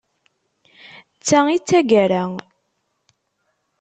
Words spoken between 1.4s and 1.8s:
i d